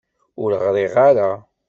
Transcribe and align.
Ur 0.43 0.51
ɣriɣ 0.63 0.93
ara 1.09 1.31